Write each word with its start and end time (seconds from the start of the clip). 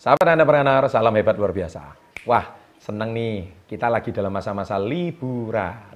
Sahabat 0.00 0.32
entrepreneur, 0.32 0.88
salam 0.88 1.12
hebat 1.12 1.36
luar 1.36 1.52
biasa. 1.52 1.92
Wah, 2.24 2.56
seneng 2.80 3.12
nih, 3.12 3.68
kita 3.68 3.84
lagi 3.92 4.08
dalam 4.16 4.32
masa-masa 4.32 4.80
liburan. 4.80 5.92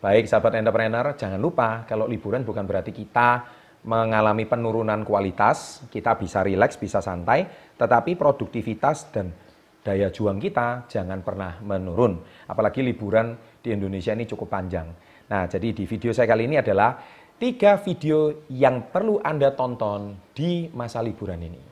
Baik 0.00 0.24
sahabat 0.24 0.56
entrepreneur, 0.56 1.12
jangan 1.12 1.36
lupa 1.36 1.84
kalau 1.84 2.08
liburan 2.08 2.48
bukan 2.48 2.64
berarti 2.64 2.96
kita 2.96 3.44
mengalami 3.84 4.48
penurunan 4.48 5.04
kualitas, 5.04 5.84
kita 5.92 6.16
bisa 6.16 6.40
rileks, 6.40 6.80
bisa 6.80 7.04
santai, 7.04 7.44
tetapi 7.76 8.16
produktivitas 8.16 9.12
dan 9.12 9.28
daya 9.84 10.08
juang 10.08 10.40
kita 10.40 10.88
jangan 10.88 11.20
pernah 11.20 11.60
menurun. 11.60 12.24
Apalagi 12.48 12.80
liburan 12.80 13.36
di 13.60 13.68
Indonesia 13.68 14.16
ini 14.16 14.24
cukup 14.24 14.48
panjang. 14.48 14.88
Nah, 15.28 15.44
jadi 15.44 15.76
di 15.76 15.84
video 15.84 16.08
saya 16.16 16.24
kali 16.24 16.48
ini 16.48 16.56
adalah 16.56 16.96
tiga 17.36 17.76
video 17.76 18.48
yang 18.48 18.88
perlu 18.88 19.20
Anda 19.20 19.52
tonton 19.52 20.32
di 20.32 20.72
masa 20.72 21.04
liburan 21.04 21.44
ini. 21.44 21.71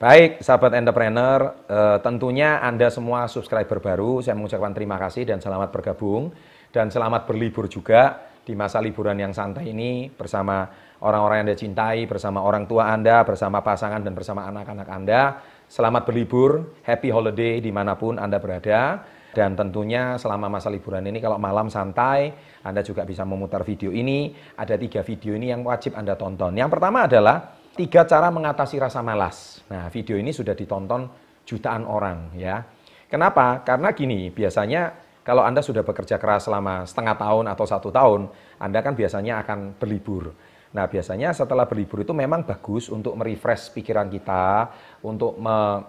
Baik, 0.00 0.40
sahabat 0.40 0.72
entrepreneur, 0.80 1.60
eh, 1.68 2.00
tentunya 2.00 2.56
Anda 2.64 2.88
semua 2.88 3.28
subscriber 3.28 3.84
baru, 3.84 4.24
saya 4.24 4.32
mengucapkan 4.32 4.72
terima 4.72 4.96
kasih 4.96 5.28
dan 5.28 5.44
selamat 5.44 5.68
bergabung 5.68 6.32
dan 6.72 6.88
selamat 6.88 7.28
berlibur 7.28 7.68
juga 7.68 8.32
di 8.40 8.56
masa 8.56 8.80
liburan 8.80 9.20
yang 9.20 9.36
santai 9.36 9.76
ini 9.76 10.08
bersama 10.08 10.64
orang-orang 11.04 11.44
yang 11.44 11.52
Anda 11.52 11.58
cintai, 11.60 12.08
bersama 12.08 12.40
orang 12.40 12.64
tua 12.64 12.88
Anda, 12.88 13.28
bersama 13.28 13.60
pasangan 13.60 14.00
dan 14.00 14.16
bersama 14.16 14.48
anak-anak 14.48 14.88
Anda. 14.88 15.22
Selamat 15.68 16.08
berlibur, 16.08 16.80
happy 16.80 17.12
holiday 17.12 17.60
di 17.60 17.68
mana 17.68 17.92
pun 17.92 18.16
Anda 18.16 18.40
berada. 18.40 19.04
Dan 19.36 19.52
tentunya 19.52 20.16
selama 20.16 20.48
masa 20.48 20.72
liburan 20.72 21.04
ini 21.12 21.20
kalau 21.20 21.36
malam 21.36 21.68
santai, 21.68 22.32
Anda 22.64 22.80
juga 22.80 23.04
bisa 23.04 23.28
memutar 23.28 23.68
video 23.68 23.92
ini. 23.92 24.32
Ada 24.56 24.80
tiga 24.80 25.04
video 25.04 25.36
ini 25.36 25.52
yang 25.52 25.60
wajib 25.60 25.92
Anda 25.92 26.16
tonton. 26.16 26.56
Yang 26.56 26.72
pertama 26.72 27.04
adalah 27.04 27.59
tiga 27.74 28.02
cara 28.06 28.30
mengatasi 28.30 28.80
rasa 28.80 29.02
malas. 29.02 29.62
Nah, 29.70 29.86
video 29.90 30.18
ini 30.18 30.34
sudah 30.34 30.54
ditonton 30.54 31.06
jutaan 31.46 31.86
orang 31.86 32.34
ya. 32.34 32.62
Kenapa? 33.10 33.62
Karena 33.66 33.90
gini, 33.90 34.30
biasanya 34.30 34.94
kalau 35.26 35.42
Anda 35.42 35.60
sudah 35.62 35.82
bekerja 35.82 36.16
keras 36.18 36.46
selama 36.46 36.86
setengah 36.86 37.18
tahun 37.18 37.44
atau 37.50 37.66
satu 37.66 37.90
tahun, 37.90 38.30
Anda 38.62 38.80
kan 38.82 38.94
biasanya 38.94 39.42
akan 39.42 39.78
berlibur. 39.78 40.30
Nah, 40.70 40.86
biasanya 40.86 41.34
setelah 41.34 41.66
berlibur 41.66 42.06
itu 42.06 42.14
memang 42.14 42.46
bagus 42.46 42.86
untuk 42.86 43.18
merefresh 43.18 43.74
pikiran 43.74 44.06
kita, 44.06 44.70
untuk 45.02 45.34
me 45.38 45.82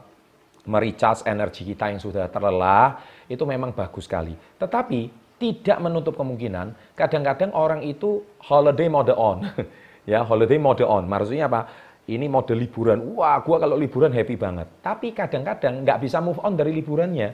merecharge 0.61 1.25
energi 1.25 1.65
kita 1.65 1.89
yang 1.89 1.97
sudah 1.97 2.29
terlelah, 2.29 3.01
itu 3.25 3.41
memang 3.49 3.73
bagus 3.73 4.05
sekali. 4.05 4.37
Tetapi 4.61 5.09
tidak 5.41 5.81
menutup 5.81 6.13
kemungkinan 6.13 6.93
kadang-kadang 6.93 7.49
orang 7.57 7.81
itu 7.81 8.21
holiday 8.45 8.85
mode 8.85 9.13
on. 9.17 9.41
ya, 10.05 10.25
holiday 10.25 10.57
mode 10.57 10.85
on. 10.85 11.05
Maksudnya 11.05 11.47
apa? 11.51 11.67
Ini 12.09 12.25
mode 12.27 12.57
liburan. 12.57 13.15
Wah, 13.15 13.39
gua 13.45 13.61
kalau 13.61 13.77
liburan 13.77 14.11
happy 14.11 14.35
banget. 14.35 14.67
Tapi 14.81 15.13
kadang-kadang 15.13 15.85
nggak 15.85 15.99
bisa 16.01 16.17
move 16.19 16.41
on 16.41 16.57
dari 16.57 16.73
liburannya. 16.73 17.29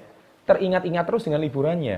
Teringat-ingat 0.47 1.03
terus 1.07 1.27
dengan 1.27 1.43
liburannya. 1.43 1.97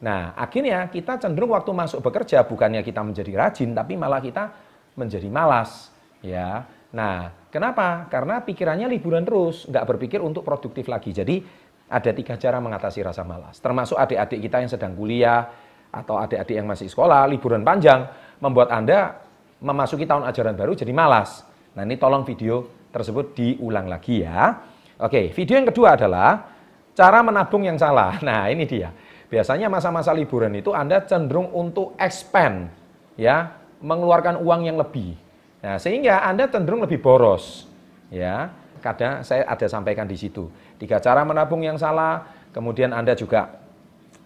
Nah, 0.00 0.32
akhirnya 0.34 0.88
kita 0.88 1.20
cenderung 1.20 1.52
waktu 1.52 1.70
masuk 1.74 2.00
bekerja 2.00 2.46
bukannya 2.48 2.80
kita 2.80 3.04
menjadi 3.04 3.32
rajin, 3.36 3.76
tapi 3.76 3.94
malah 3.98 4.22
kita 4.22 4.48
menjadi 4.96 5.28
malas. 5.28 5.92
Ya, 6.20 6.68
Nah, 6.90 7.30
kenapa? 7.54 8.10
Karena 8.10 8.42
pikirannya 8.42 8.90
liburan 8.90 9.22
terus, 9.22 9.66
nggak 9.70 9.86
berpikir 9.94 10.18
untuk 10.18 10.42
produktif 10.42 10.90
lagi. 10.90 11.14
Jadi 11.14 11.42
ada 11.90 12.10
tiga 12.10 12.34
cara 12.34 12.58
mengatasi 12.58 13.02
rasa 13.02 13.22
malas. 13.22 13.62
Termasuk 13.62 13.98
adik-adik 13.98 14.42
kita 14.42 14.56
yang 14.62 14.70
sedang 14.70 14.92
kuliah 14.98 15.46
atau 15.90 16.18
adik-adik 16.18 16.54
yang 16.54 16.66
masih 16.66 16.90
sekolah, 16.90 17.26
liburan 17.30 17.62
panjang 17.62 18.06
membuat 18.42 18.74
Anda 18.74 19.22
memasuki 19.60 20.08
tahun 20.08 20.26
ajaran 20.26 20.56
baru 20.56 20.72
jadi 20.72 20.90
malas. 20.90 21.44
Nah 21.76 21.86
ini 21.86 22.00
tolong 22.00 22.26
video 22.26 22.66
tersebut 22.90 23.36
diulang 23.36 23.86
lagi 23.86 24.24
ya. 24.26 24.58
Oke, 25.00 25.32
video 25.32 25.56
yang 25.56 25.68
kedua 25.68 25.96
adalah 25.96 26.44
cara 26.92 27.20
menabung 27.22 27.64
yang 27.64 27.78
salah. 27.78 28.18
Nah 28.26 28.48
ini 28.50 28.66
dia. 28.66 28.90
Biasanya 29.30 29.70
masa-masa 29.70 30.10
liburan 30.10 30.50
itu 30.58 30.74
Anda 30.74 31.06
cenderung 31.06 31.54
untuk 31.54 31.94
expand, 31.94 32.66
ya, 33.14 33.54
mengeluarkan 33.78 34.42
uang 34.42 34.66
yang 34.66 34.74
lebih. 34.74 35.14
Nah, 35.62 35.78
sehingga 35.78 36.26
Anda 36.26 36.50
cenderung 36.50 36.82
lebih 36.82 36.98
boros. 36.98 37.70
Ya, 38.10 38.50
kadang 38.82 39.22
saya 39.22 39.46
ada 39.46 39.70
sampaikan 39.70 40.10
di 40.10 40.18
situ. 40.18 40.50
Tiga 40.82 40.98
cara 40.98 41.22
menabung 41.22 41.62
yang 41.62 41.78
salah, 41.78 42.26
kemudian 42.50 42.90
Anda 42.90 43.14
juga 43.14 43.62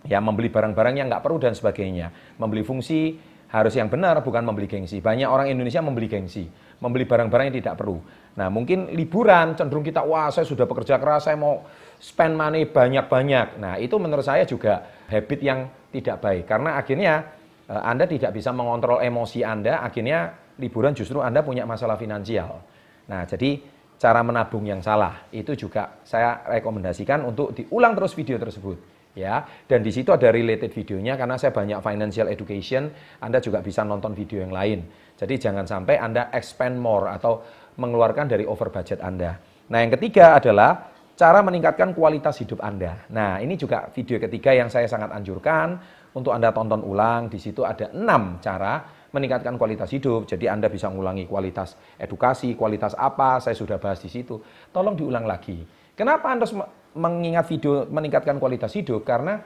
ya 0.08 0.24
membeli 0.24 0.48
barang-barang 0.48 0.94
yang 0.96 1.12
nggak 1.12 1.20
perlu 1.20 1.36
dan 1.36 1.52
sebagainya. 1.52 2.08
Membeli 2.40 2.64
fungsi 2.64 3.20
harus 3.54 3.70
yang 3.78 3.86
benar, 3.86 4.18
bukan 4.26 4.42
membeli 4.42 4.66
gengsi. 4.66 4.98
Banyak 4.98 5.30
orang 5.30 5.46
Indonesia 5.46 5.78
membeli 5.78 6.10
gengsi, 6.10 6.50
membeli 6.82 7.06
barang-barang 7.06 7.54
yang 7.54 7.56
tidak 7.62 7.78
perlu. 7.78 8.02
Nah, 8.34 8.50
mungkin 8.50 8.90
liburan 8.90 9.54
cenderung 9.54 9.86
kita, 9.86 10.02
wah 10.02 10.26
saya 10.34 10.42
sudah 10.42 10.66
bekerja 10.66 10.98
keras, 10.98 11.30
saya 11.30 11.38
mau 11.38 11.62
spend 12.02 12.34
money 12.34 12.66
banyak-banyak. 12.66 13.62
Nah, 13.62 13.78
itu 13.78 13.94
menurut 14.02 14.26
saya 14.26 14.42
juga 14.42 14.82
habit 15.06 15.38
yang 15.38 15.70
tidak 15.94 16.18
baik. 16.18 16.50
Karena 16.50 16.74
akhirnya 16.74 17.30
eh, 17.70 17.82
Anda 17.86 18.10
tidak 18.10 18.34
bisa 18.34 18.50
mengontrol 18.50 18.98
emosi 18.98 19.46
Anda, 19.46 19.86
akhirnya 19.86 20.34
liburan 20.58 20.90
justru 20.98 21.22
Anda 21.22 21.46
punya 21.46 21.62
masalah 21.62 21.94
finansial. 21.94 22.58
Nah, 23.06 23.22
jadi 23.22 23.62
cara 24.02 24.26
menabung 24.26 24.66
yang 24.66 24.82
salah 24.82 25.30
itu 25.30 25.54
juga 25.54 26.02
saya 26.02 26.42
rekomendasikan 26.50 27.22
untuk 27.22 27.54
diulang 27.54 27.94
terus 27.94 28.18
video 28.18 28.34
tersebut 28.34 29.03
ya. 29.14 29.46
Dan 29.64 29.80
di 29.80 29.90
situ 29.94 30.10
ada 30.10 30.28
related 30.28 30.70
videonya 30.74 31.14
karena 31.14 31.38
saya 31.38 31.54
banyak 31.54 31.80
financial 31.80 32.28
education, 32.28 32.90
Anda 33.22 33.38
juga 33.40 33.62
bisa 33.62 33.86
nonton 33.86 34.12
video 34.12 34.42
yang 34.42 34.52
lain. 34.52 34.84
Jadi 35.14 35.34
jangan 35.38 35.64
sampai 35.64 35.96
Anda 35.96 36.28
expand 36.34 36.76
more 36.76 37.08
atau 37.14 37.42
mengeluarkan 37.78 38.26
dari 38.30 38.44
over 38.44 38.70
budget 38.70 39.00
Anda. 39.00 39.38
Nah, 39.70 39.78
yang 39.80 39.94
ketiga 39.96 40.36
adalah 40.36 40.92
cara 41.14 41.40
meningkatkan 41.46 41.94
kualitas 41.94 42.42
hidup 42.42 42.60
Anda. 42.60 43.06
Nah, 43.14 43.38
ini 43.38 43.54
juga 43.54 43.88
video 43.94 44.18
ketiga 44.18 44.50
yang 44.50 44.66
saya 44.68 44.90
sangat 44.90 45.14
anjurkan 45.14 45.78
untuk 46.14 46.34
Anda 46.34 46.50
tonton 46.50 46.82
ulang. 46.82 47.30
Di 47.30 47.38
situ 47.38 47.62
ada 47.62 47.90
enam 47.94 48.42
cara 48.42 48.82
meningkatkan 49.14 49.54
kualitas 49.54 49.94
hidup. 49.94 50.26
Jadi 50.26 50.50
Anda 50.50 50.66
bisa 50.66 50.90
mengulangi 50.90 51.30
kualitas 51.30 51.78
edukasi, 51.96 52.58
kualitas 52.58 52.98
apa, 52.98 53.38
saya 53.38 53.54
sudah 53.54 53.78
bahas 53.78 54.02
di 54.02 54.10
situ. 54.10 54.42
Tolong 54.74 54.98
diulang 54.98 55.24
lagi. 55.24 55.62
Kenapa 55.94 56.34
Anda 56.34 56.50
mengingat 56.94 57.50
video 57.50 57.84
meningkatkan 57.90 58.38
kualitas 58.38 58.72
hidup? 58.74 59.02
Karena 59.02 59.42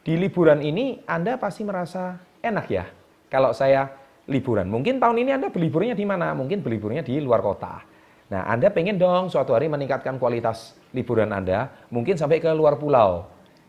di 0.00 0.14
liburan 0.16 0.62
ini 0.62 1.02
Anda 1.04 1.36
pasti 1.36 1.66
merasa 1.66 2.18
enak 2.40 2.66
ya. 2.70 2.84
Kalau 3.28 3.50
saya 3.50 3.90
liburan, 4.30 4.70
mungkin 4.70 5.02
tahun 5.02 5.26
ini 5.26 5.30
Anda 5.34 5.48
berliburnya 5.50 5.98
di 5.98 6.06
mana? 6.06 6.32
Mungkin 6.32 6.62
berliburnya 6.62 7.02
di 7.02 7.18
luar 7.18 7.42
kota. 7.42 7.82
Nah, 8.30 8.48
Anda 8.48 8.72
pengen 8.72 8.96
dong 8.96 9.28
suatu 9.28 9.52
hari 9.52 9.68
meningkatkan 9.68 10.16
kualitas 10.16 10.78
liburan 10.94 11.34
Anda, 11.34 11.68
mungkin 11.90 12.16
sampai 12.16 12.40
ke 12.40 12.50
luar 12.54 12.78
pulau. 12.78 13.26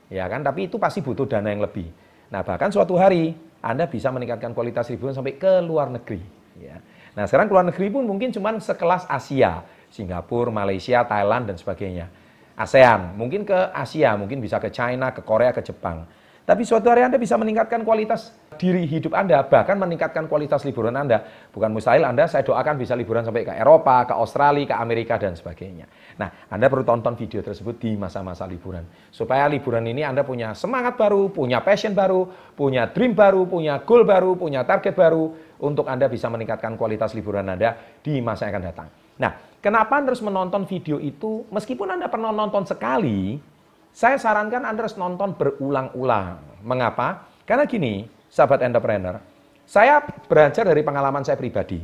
Ya 0.08 0.30
kan, 0.30 0.46
tapi 0.46 0.70
itu 0.70 0.78
pasti 0.78 1.02
butuh 1.02 1.26
dana 1.26 1.50
yang 1.50 1.66
lebih. 1.66 1.90
Nah, 2.30 2.46
bahkan 2.46 2.70
suatu 2.70 2.94
hari 2.94 3.34
anda 3.66 3.90
bisa 3.90 4.14
meningkatkan 4.14 4.54
kualitas 4.54 4.94
liburan 4.94 5.18
sampai 5.18 5.42
ke 5.42 5.58
luar 5.66 5.90
negeri. 5.90 6.22
Ya. 6.62 6.78
Nah 7.18 7.26
sekarang 7.26 7.50
ke 7.50 7.54
luar 7.58 7.66
negeri 7.66 7.90
pun 7.90 8.06
mungkin 8.06 8.30
cuma 8.30 8.54
sekelas 8.54 9.10
Asia, 9.10 9.66
Singapura, 9.90 10.54
Malaysia, 10.54 11.02
Thailand 11.02 11.50
dan 11.50 11.58
sebagainya. 11.58 12.06
ASEAN, 12.56 13.20
mungkin 13.20 13.44
ke 13.44 13.76
Asia, 13.76 14.16
mungkin 14.16 14.40
bisa 14.40 14.58
ke 14.64 14.72
China, 14.72 15.12
ke 15.12 15.20
Korea, 15.22 15.52
ke 15.52 15.60
Jepang. 15.60 16.08
Tapi 16.46 16.62
suatu 16.62 16.94
hari 16.94 17.02
Anda 17.02 17.18
bisa 17.18 17.42
meningkatkan 17.42 17.82
kualitas 17.82 18.30
diri 18.62 18.86
hidup 18.86 19.18
Anda, 19.18 19.42
bahkan 19.50 19.82
meningkatkan 19.82 20.30
kualitas 20.30 20.62
liburan 20.62 20.94
Anda. 20.94 21.26
Bukan 21.50 21.74
mustahil 21.74 22.06
Anda, 22.06 22.30
saya 22.30 22.46
doakan 22.46 22.78
bisa 22.78 22.94
liburan 22.94 23.26
sampai 23.26 23.50
ke 23.50 23.54
Eropa, 23.58 24.06
ke 24.06 24.14
Australia, 24.14 24.70
ke 24.70 24.76
Amerika, 24.78 25.18
dan 25.18 25.34
sebagainya. 25.34 25.90
Nah, 26.22 26.46
Anda 26.54 26.70
perlu 26.70 26.86
tonton 26.86 27.18
video 27.18 27.42
tersebut 27.42 27.82
di 27.82 27.98
masa-masa 27.98 28.46
liburan. 28.46 28.86
Supaya 29.10 29.50
liburan 29.50 29.90
ini 29.90 30.06
Anda 30.06 30.22
punya 30.22 30.54
semangat 30.54 31.02
baru, 31.02 31.34
punya 31.34 31.66
passion 31.66 31.98
baru, 31.98 32.30
punya 32.54 32.94
dream 32.94 33.18
baru, 33.18 33.50
punya 33.50 33.82
goal 33.82 34.06
baru, 34.06 34.38
punya 34.38 34.62
target 34.70 34.94
baru, 34.94 35.34
untuk 35.66 35.90
Anda 35.90 36.06
bisa 36.06 36.30
meningkatkan 36.30 36.78
kualitas 36.78 37.18
liburan 37.18 37.50
Anda 37.50 37.74
di 38.06 38.22
masa 38.22 38.46
yang 38.46 38.62
akan 38.62 38.64
datang. 38.70 38.88
Nah, 39.18 39.55
kenapa 39.66 39.98
Anda 39.98 40.14
harus 40.14 40.22
menonton 40.22 40.70
video 40.70 41.02
itu, 41.02 41.42
meskipun 41.50 41.98
Anda 41.98 42.06
pernah 42.06 42.30
nonton 42.30 42.70
sekali, 42.70 43.42
saya 43.90 44.22
sarankan 44.22 44.62
Anda 44.62 44.86
harus 44.86 44.94
nonton 44.94 45.34
berulang-ulang. 45.34 46.62
Mengapa? 46.62 47.26
Karena 47.50 47.66
gini, 47.66 48.06
sahabat 48.30 48.62
entrepreneur, 48.62 49.18
saya 49.66 50.06
belajar 50.30 50.70
dari 50.70 50.86
pengalaman 50.86 51.26
saya 51.26 51.34
pribadi. 51.34 51.82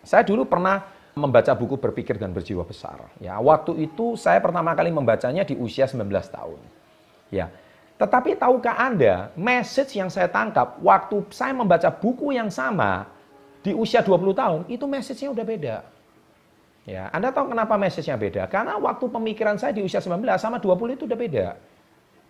Saya 0.00 0.24
dulu 0.24 0.48
pernah 0.48 0.80
membaca 1.12 1.52
buku 1.52 1.76
Berpikir 1.76 2.16
dan 2.16 2.32
Berjiwa 2.32 2.64
Besar. 2.64 3.04
Ya, 3.20 3.36
waktu 3.36 3.84
itu 3.84 4.16
saya 4.16 4.40
pertama 4.40 4.72
kali 4.72 4.88
membacanya 4.88 5.44
di 5.44 5.54
usia 5.60 5.84
19 5.84 6.08
tahun. 6.08 6.60
Ya. 7.28 7.52
Tetapi 7.94 8.34
tahukah 8.34 8.74
Anda, 8.74 9.30
message 9.38 9.94
yang 9.94 10.10
saya 10.10 10.26
tangkap 10.26 10.82
waktu 10.82 11.22
saya 11.30 11.54
membaca 11.54 11.92
buku 11.94 12.34
yang 12.34 12.50
sama 12.50 13.06
di 13.62 13.70
usia 13.70 14.02
20 14.02 14.34
tahun, 14.34 14.60
itu 14.66 14.84
message-nya 14.84 15.30
udah 15.30 15.46
beda. 15.46 15.76
Ya, 16.84 17.08
Anda 17.16 17.32
tahu 17.32 17.56
kenapa 17.56 17.80
message-nya 17.80 18.20
beda? 18.20 18.44
Karena 18.44 18.76
waktu 18.76 19.08
pemikiran 19.08 19.56
saya 19.56 19.72
di 19.72 19.80
usia 19.80 20.04
19 20.04 20.20
sama 20.36 20.60
20 20.60 21.00
itu 21.00 21.04
udah 21.08 21.18
beda. 21.18 21.46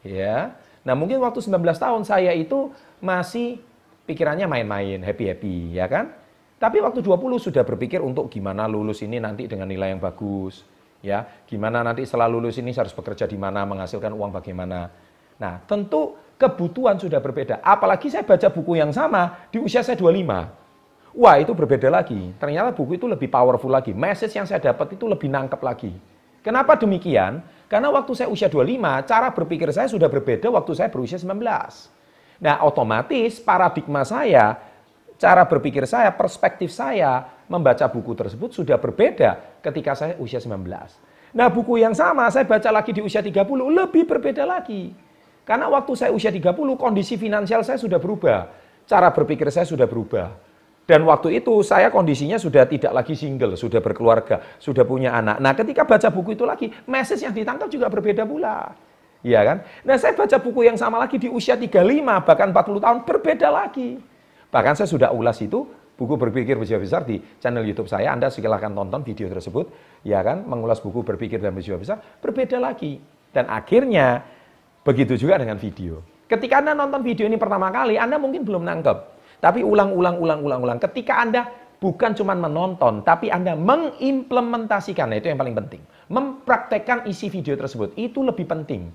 Ya. 0.07 0.55
Nah, 0.87 0.95
mungkin 0.95 1.19
waktu 1.19 1.43
19 1.43 1.59
tahun 1.75 2.03
saya 2.07 2.31
itu 2.31 2.71
masih 3.03 3.59
pikirannya 4.07 4.47
main-main, 4.47 5.03
happy-happy, 5.03 5.75
ya 5.75 5.91
kan? 5.91 6.15
Tapi 6.63 6.79
waktu 6.79 7.03
20 7.03 7.43
sudah 7.43 7.67
berpikir 7.67 7.99
untuk 7.99 8.31
gimana 8.31 8.71
lulus 8.71 9.03
ini 9.03 9.19
nanti 9.19 9.51
dengan 9.51 9.67
nilai 9.67 9.91
yang 9.91 9.99
bagus, 9.99 10.63
ya. 11.03 11.27
Gimana 11.51 11.83
nanti 11.83 12.07
setelah 12.07 12.31
lulus 12.31 12.55
ini 12.63 12.71
saya 12.71 12.87
harus 12.87 12.95
bekerja 12.95 13.27
di 13.27 13.35
mana, 13.35 13.67
menghasilkan 13.67 14.15
uang 14.15 14.31
bagaimana. 14.39 14.87
Nah, 15.35 15.59
tentu 15.67 16.15
kebutuhan 16.39 16.95
sudah 16.95 17.19
berbeda. 17.19 17.59
Apalagi 17.59 18.07
saya 18.07 18.23
baca 18.23 18.47
buku 18.55 18.79
yang 18.79 18.95
sama 18.95 19.51
di 19.51 19.59
usia 19.59 19.83
saya 19.83 19.99
25. 19.99 20.64
Wah 21.15 21.39
itu 21.39 21.55
berbeda 21.55 21.87
lagi. 21.95 22.35
Ternyata 22.43 22.75
buku 22.75 22.99
itu 22.99 23.07
lebih 23.07 23.31
powerful 23.31 23.71
lagi. 23.71 23.95
Message 23.95 24.35
yang 24.35 24.51
saya 24.51 24.59
dapat 24.59 24.99
itu 24.99 25.07
lebih 25.07 25.31
nangkep 25.31 25.63
lagi. 25.63 25.95
Kenapa 26.43 26.75
demikian? 26.75 27.39
Karena 27.71 27.87
waktu 27.95 28.19
saya 28.19 28.29
usia 28.29 28.51
25, 28.51 29.07
cara 29.07 29.31
berpikir 29.31 29.71
saya 29.71 29.87
sudah 29.87 30.11
berbeda 30.11 30.51
waktu 30.51 30.75
saya 30.75 30.91
berusia 30.91 31.15
19. 31.15 31.39
Nah 32.43 32.67
otomatis 32.67 33.39
paradigma 33.39 34.03
saya, 34.03 34.59
cara 35.15 35.47
berpikir 35.47 35.87
saya, 35.87 36.11
perspektif 36.11 36.75
saya 36.75 37.23
membaca 37.47 37.87
buku 37.87 38.11
tersebut 38.19 38.51
sudah 38.51 38.77
berbeda 38.77 39.63
ketika 39.63 39.95
saya 39.95 40.19
usia 40.19 40.43
19. 40.43 40.67
Nah 41.31 41.47
buku 41.47 41.79
yang 41.79 41.95
sama 41.95 42.27
saya 42.35 42.43
baca 42.43 42.75
lagi 42.75 42.91
di 42.91 43.01
usia 43.07 43.23
30 43.23 43.39
lebih 43.71 44.03
berbeda 44.03 44.43
lagi. 44.43 44.91
Karena 45.47 45.71
waktu 45.71 45.95
saya 45.95 46.11
usia 46.11 46.35
30 46.35 46.59
kondisi 46.75 47.15
finansial 47.15 47.63
saya 47.63 47.79
sudah 47.79 48.03
berubah. 48.03 48.51
Cara 48.85 49.15
berpikir 49.15 49.47
saya 49.55 49.65
sudah 49.65 49.87
berubah 49.87 50.54
dan 50.85 51.01
waktu 51.09 51.41
itu 51.41 51.65
saya 51.65 51.89
kondisinya 51.89 52.37
sudah 52.37 52.69
tidak 52.69 52.93
lagi 52.93 53.17
single, 53.17 53.57
sudah 53.57 53.81
berkeluarga, 53.81 54.61
sudah 54.61 54.85
punya 54.85 55.17
anak. 55.17 55.41
Nah 55.41 55.57
ketika 55.57 55.89
baca 55.89 56.09
buku 56.13 56.37
itu 56.37 56.45
lagi, 56.45 56.69
message 56.85 57.25
yang 57.25 57.33
ditangkap 57.33 57.73
juga 57.73 57.89
berbeda 57.89 58.29
pula. 58.29 58.77
Iya 59.25 59.41
kan? 59.41 59.57
Nah 59.89 59.97
saya 59.97 60.13
baca 60.13 60.37
buku 60.37 60.69
yang 60.69 60.77
sama 60.77 61.01
lagi 61.01 61.17
di 61.17 61.33
usia 61.33 61.57
35, 61.57 61.81
bahkan 62.21 62.53
40 62.53 62.85
tahun, 62.85 62.99
berbeda 63.09 63.49
lagi. 63.49 63.97
Bahkan 64.53 64.77
saya 64.77 64.85
sudah 64.85 65.09
ulas 65.17 65.41
itu, 65.41 65.65
buku 65.97 66.21
berpikir 66.21 66.61
berjiwa 66.61 66.77
besar 66.77 67.09
di 67.09 67.17
channel 67.41 67.65
YouTube 67.65 67.89
saya. 67.89 68.13
Anda 68.13 68.29
silahkan 68.29 68.69
tonton 68.69 69.01
video 69.01 69.33
tersebut, 69.33 69.73
ya 70.05 70.21
kan? 70.21 70.45
Mengulas 70.45 70.85
buku 70.85 71.01
berpikir 71.01 71.41
dan 71.41 71.57
berjiwa 71.57 71.81
besar, 71.81 71.97
berbeda 72.21 72.61
lagi. 72.61 73.01
Dan 73.33 73.49
akhirnya, 73.49 74.21
begitu 74.85 75.17
juga 75.17 75.41
dengan 75.41 75.57
video. 75.57 76.05
Ketika 76.29 76.61
Anda 76.61 76.77
nonton 76.77 77.01
video 77.01 77.25
ini 77.25 77.41
pertama 77.41 77.73
kali, 77.73 77.97
Anda 77.97 78.21
mungkin 78.21 78.45
belum 78.45 78.63
nangkep. 78.69 79.14
Tapi 79.45 79.61
ulang-ulang, 79.61 80.17
ulang-ulang, 80.17 80.61
ulang. 80.65 80.79
Ketika 80.81 81.21
Anda 81.21 81.45
bukan 81.77 82.17
cuma 82.17 82.33
menonton, 82.33 83.05
tapi 83.05 83.29
Anda 83.29 83.53
mengimplementasikan, 83.53 85.13
nah 85.13 85.21
itu 85.21 85.29
yang 85.29 85.37
paling 85.37 85.53
penting. 85.53 85.85
Mempraktekkan 86.09 87.05
isi 87.05 87.29
video 87.29 87.53
tersebut, 87.53 87.93
itu 88.01 88.25
lebih 88.25 88.49
penting. 88.49 88.89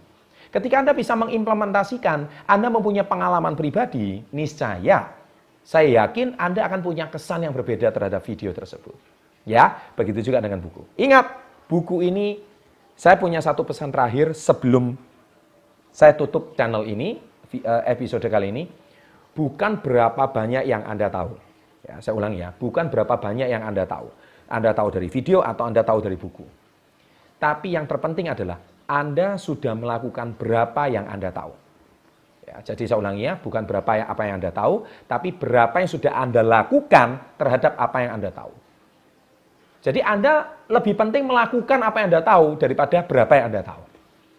Ketika 0.50 0.82
Anda 0.82 0.98
bisa 0.98 1.14
mengimplementasikan, 1.14 2.50
Anda 2.50 2.74
mempunyai 2.74 3.06
pengalaman 3.06 3.54
pribadi, 3.54 4.26
niscaya 4.34 5.14
saya 5.62 6.02
yakin 6.02 6.34
Anda 6.42 6.66
akan 6.66 6.82
punya 6.82 7.14
kesan 7.14 7.46
yang 7.46 7.54
berbeda 7.54 7.94
terhadap 7.94 8.26
video 8.26 8.50
tersebut. 8.50 8.98
Ya, 9.46 9.78
begitu 9.94 10.34
juga 10.34 10.42
dengan 10.42 10.58
buku. 10.58 10.82
Ingat, 10.98 11.30
buku 11.70 12.02
ini 12.02 12.42
saya 12.98 13.22
punya 13.22 13.38
satu 13.38 13.62
pesan 13.62 13.94
terakhir 13.94 14.34
sebelum 14.34 14.98
saya 15.94 16.18
tutup 16.18 16.58
channel 16.58 16.90
ini, 16.90 17.22
eh, 17.54 17.84
episode 17.86 18.26
kali 18.26 18.50
ini 18.50 18.89
bukan 19.34 19.82
berapa 19.82 20.24
banyak 20.30 20.64
yang 20.66 20.86
Anda 20.86 21.10
tahu. 21.10 21.34
Ya, 21.86 21.98
saya 22.04 22.14
ulangi 22.14 22.44
ya, 22.44 22.54
bukan 22.54 22.92
berapa 22.94 23.18
banyak 23.18 23.48
yang 23.50 23.66
Anda 23.66 23.86
tahu. 23.86 24.08
Anda 24.50 24.74
tahu 24.74 24.90
dari 24.94 25.08
video 25.10 25.46
atau 25.46 25.70
Anda 25.70 25.82
tahu 25.86 26.00
dari 26.02 26.18
buku. 26.18 26.46
Tapi 27.40 27.74
yang 27.74 27.86
terpenting 27.86 28.30
adalah 28.30 28.60
Anda 28.90 29.38
sudah 29.38 29.74
melakukan 29.78 30.36
berapa 30.36 30.90
yang 30.90 31.06
Anda 31.08 31.30
tahu. 31.32 31.54
Ya, 32.50 32.58
jadi 32.66 32.90
saya 32.90 32.98
ulangi 32.98 33.30
ya, 33.30 33.38
bukan 33.38 33.62
berapa 33.70 33.92
yang, 33.94 34.08
apa 34.10 34.22
yang 34.26 34.36
Anda 34.42 34.52
tahu, 34.52 34.74
tapi 35.06 35.30
berapa 35.38 35.76
yang 35.78 35.90
sudah 35.90 36.12
Anda 36.18 36.42
lakukan 36.42 37.38
terhadap 37.38 37.78
apa 37.78 37.98
yang 38.02 38.12
Anda 38.18 38.30
tahu. 38.34 38.54
Jadi 39.80 40.02
Anda 40.04 40.60
lebih 40.68 40.98
penting 40.98 41.30
melakukan 41.30 41.80
apa 41.80 42.04
yang 42.04 42.08
Anda 42.12 42.22
tahu 42.26 42.60
daripada 42.60 43.06
berapa 43.06 43.34
yang 43.38 43.46
Anda 43.54 43.62
tahu. 43.64 43.84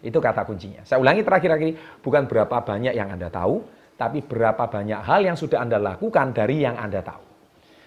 Itu 0.05 0.19
kata 0.21 0.45
kuncinya. 0.45 0.83
Saya 0.85 1.01
ulangi 1.01 1.23
terakhir 1.25 1.51
lagi, 1.55 1.71
bukan 2.05 2.27
berapa 2.29 2.57
banyak 2.61 2.93
yang 2.93 3.09
Anda 3.15 3.31
tahu, 3.33 3.65
tapi 4.01 4.25
berapa 4.25 4.65
banyak 4.65 5.05
hal 5.05 5.21
yang 5.29 5.37
sudah 5.37 5.61
Anda 5.61 5.77
lakukan 5.77 6.33
dari 6.33 6.65
yang 6.65 6.81
Anda 6.81 7.05
tahu. 7.05 7.21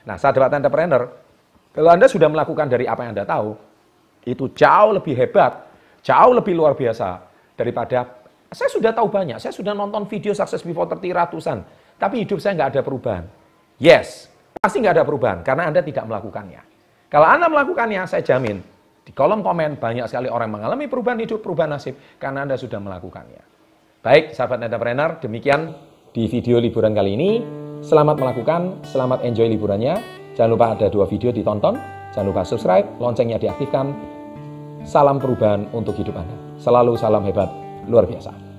Nah, 0.06 0.14
sahabat 0.22 0.54
entrepreneur, 0.54 1.10
kalau 1.74 1.90
Anda 1.90 2.06
sudah 2.06 2.30
melakukan 2.30 2.70
dari 2.70 2.86
apa 2.86 3.02
yang 3.02 3.18
Anda 3.18 3.26
tahu, 3.26 3.50
itu 4.30 4.54
jauh 4.54 4.94
lebih 4.94 5.18
hebat, 5.18 5.66
jauh 6.06 6.38
lebih 6.38 6.54
luar 6.54 6.78
biasa 6.78 7.18
daripada 7.58 8.22
saya 8.54 8.70
sudah 8.70 8.94
tahu 8.94 9.10
banyak, 9.10 9.42
saya 9.42 9.50
sudah 9.50 9.74
nonton 9.74 10.06
video 10.06 10.38
sukses 10.38 10.62
before 10.62 10.86
30 10.86 11.02
ratusan, 11.10 11.66
tapi 11.98 12.22
hidup 12.22 12.38
saya 12.38 12.54
nggak 12.62 12.78
ada 12.78 12.82
perubahan. 12.86 13.26
Yes, 13.82 14.30
pasti 14.62 14.86
nggak 14.86 15.02
ada 15.02 15.04
perubahan 15.10 15.42
karena 15.42 15.74
Anda 15.74 15.82
tidak 15.82 16.06
melakukannya. 16.06 16.62
Kalau 17.10 17.26
Anda 17.26 17.50
melakukannya, 17.50 18.06
saya 18.06 18.22
jamin 18.22 18.62
di 19.02 19.10
kolom 19.18 19.42
komen 19.42 19.82
banyak 19.82 20.06
sekali 20.06 20.30
orang 20.30 20.54
mengalami 20.54 20.86
perubahan 20.86 21.18
hidup, 21.26 21.42
perubahan 21.42 21.74
nasib 21.74 21.98
karena 22.22 22.46
Anda 22.46 22.54
sudah 22.54 22.78
melakukannya. 22.78 23.42
Baik, 24.06 24.38
sahabat 24.38 24.62
entrepreneur, 24.62 25.18
demikian 25.18 25.74
di 26.14 26.30
video 26.30 26.62
liburan 26.62 26.94
kali 26.94 27.18
ini. 27.18 27.32
Selamat 27.82 28.22
melakukan, 28.22 28.86
selamat 28.86 29.26
enjoy 29.26 29.50
liburannya. 29.50 29.98
Jangan 30.38 30.50
lupa 30.54 30.66
ada 30.78 30.88
dua 30.88 31.10
video 31.10 31.34
ditonton. 31.34 31.76
Jangan 32.14 32.28
lupa 32.30 32.46
subscribe, 32.46 32.86
loncengnya 33.02 33.42
diaktifkan. 33.42 33.92
Salam 34.86 35.18
perubahan 35.18 35.66
untuk 35.74 35.98
hidup 35.98 36.14
Anda. 36.14 36.38
Selalu 36.62 36.94
salam 37.02 37.26
hebat, 37.26 37.50
luar 37.90 38.06
biasa. 38.06 38.53